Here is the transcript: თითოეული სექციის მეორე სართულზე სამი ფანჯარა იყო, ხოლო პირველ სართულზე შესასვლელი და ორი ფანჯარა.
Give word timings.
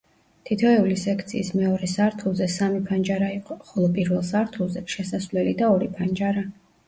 თითოეული 0.49 0.93
სექციის 1.01 1.51
მეორე 1.57 1.89
სართულზე 1.91 2.47
სამი 2.53 2.81
ფანჯარა 2.87 3.29
იყო, 3.35 3.57
ხოლო 3.69 3.91
პირველ 3.99 4.25
სართულზე 4.33 4.83
შესასვლელი 4.97 5.55
და 5.63 5.69
ორი 5.77 5.91
ფანჯარა. 5.99 6.43